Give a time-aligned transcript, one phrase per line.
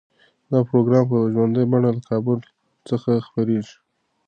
[0.51, 2.39] دا پروګرام په ژوندۍ بڼه له کابل
[2.89, 3.75] څخه خپریږي.